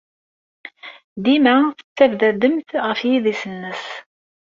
Dima 1.23 1.55
tettabdademt 1.77 2.69
ɣer 2.85 2.97
yidis-nnes! 3.09 3.85